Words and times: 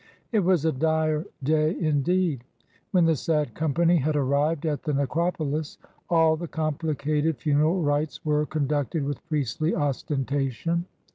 It 0.31 0.39
was 0.39 0.65
a 0.65 0.71
dire 0.71 1.27
day, 1.43 1.77
indeed. 1.79 2.43
When 2.89 3.05
the 3.05 3.15
sad 3.15 3.53
company 3.53 3.97
had 3.97 4.15
arrived 4.15 4.65
at 4.65 4.81
the 4.81 4.95
necropolis, 4.95 5.77
all 6.09 6.35
the 6.35 6.47
complicated 6.47 7.37
funeral 7.37 7.83
rites 7.83 8.25
were 8.25 8.47
conducted 8.47 9.03
with 9.03 9.23
priestly 9.27 9.75
ostentation. 9.75 10.85